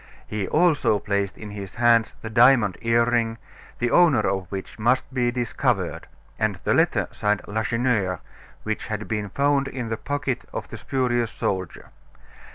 [0.25, 3.37] He also placed in his hands the diamond earring,
[3.77, 6.07] the owner of which must be discovered;
[6.39, 8.19] and the letter signed "Lacheneur,"
[8.63, 11.91] which had been found in the pocket of the spurious soldier.